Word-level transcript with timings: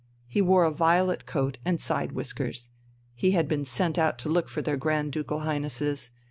He 0.25 0.41
wore 0.41 0.63
a 0.63 0.71
violet 0.71 1.27
coat 1.27 1.59
and 1.63 1.79
side 1.79 2.11
whiskers. 2.13 2.71
He 3.13 3.33
had 3.33 3.47
been 3.47 3.65
sent 3.65 3.99
out 3.99 4.17
to 4.25 4.29
look 4.29 4.49
for 4.49 4.63
their 4.63 4.75
Grand 4.75 5.11
Ducal 5.11 5.41
Highnesses. 5.41 6.09